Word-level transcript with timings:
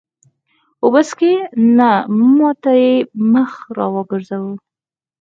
اوبه 0.83 1.01
څښې؟ 1.09 1.33
نه، 1.77 1.91
ما 2.35 2.49
ته 2.61 2.71
یې 2.81 2.93
مخ 3.33 3.51
را 3.75 3.85
وګرځاوه. 3.95 4.53